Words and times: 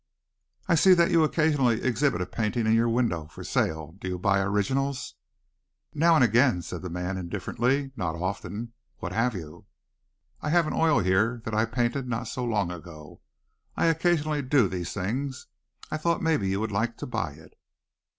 "I 0.67 0.73
see 0.73 0.95
that 0.95 1.11
you 1.11 1.23
occasionally 1.23 1.83
exhibit 1.83 2.21
a 2.21 2.25
painting 2.25 2.65
in 2.65 2.73
your 2.73 2.89
window 2.89 3.27
for 3.27 3.43
sale. 3.43 3.91
Do 4.01 4.07
you 4.07 4.17
buy 4.17 4.41
originals?" 4.41 5.13
"Now 5.93 6.15
and 6.15 6.23
again," 6.23 6.63
said 6.63 6.81
the 6.81 6.89
man 6.89 7.17
indifferently 7.17 7.91
"not 7.95 8.15
often. 8.15 8.73
What 8.97 9.11
have 9.11 9.35
you?" 9.35 9.67
"I 10.41 10.49
have 10.49 10.65
an 10.65 10.73
oil 10.73 11.01
here 11.01 11.43
that 11.45 11.53
I 11.53 11.65
painted 11.65 12.07
not 12.07 12.27
so 12.27 12.43
long 12.43 12.71
ago. 12.71 13.21
I 13.77 13.85
occasionally 13.85 14.41
do 14.41 14.67
these 14.67 14.91
things. 14.91 15.45
I 15.91 15.97
thought 15.97 16.23
maybe 16.23 16.49
you 16.49 16.59
would 16.61 16.71
like 16.71 16.97
to 16.97 17.05
buy 17.05 17.33
it." 17.33 17.53